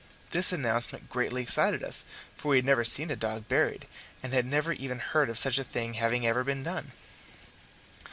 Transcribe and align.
This 0.31 0.51
announcement 0.51 1.11
greatly 1.11 1.43
excited 1.43 1.83
us, 1.83 2.05
for 2.35 2.47
we 2.49 2.55
had 2.55 2.65
never 2.65 2.83
seen 2.83 3.11
a 3.11 3.15
dog 3.15 3.47
buried, 3.47 3.85
and 4.23 4.33
had 4.33 4.47
never 4.47 4.73
even 4.73 4.97
heard 4.97 5.29
of 5.29 5.37
such 5.37 5.59
a 5.59 5.63
thing 5.63 5.93
having 5.93 6.25
ever 6.25 6.43
been 6.43 6.63
done. 6.63 6.93